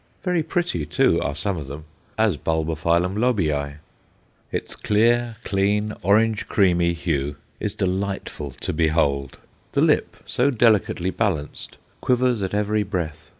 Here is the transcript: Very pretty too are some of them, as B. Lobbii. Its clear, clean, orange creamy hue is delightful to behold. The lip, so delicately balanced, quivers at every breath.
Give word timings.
Very 0.23 0.41
pretty 0.41 0.83
too 0.83 1.21
are 1.21 1.35
some 1.35 1.57
of 1.57 1.67
them, 1.67 1.85
as 2.17 2.35
B. 2.35 2.49
Lobbii. 2.49 3.75
Its 4.51 4.75
clear, 4.75 5.35
clean, 5.43 5.93
orange 6.01 6.47
creamy 6.47 6.93
hue 6.93 7.35
is 7.59 7.75
delightful 7.75 8.49
to 8.61 8.73
behold. 8.73 9.37
The 9.73 9.81
lip, 9.81 10.17
so 10.25 10.49
delicately 10.49 11.11
balanced, 11.11 11.77
quivers 12.01 12.41
at 12.41 12.55
every 12.55 12.81
breath. 12.81 13.29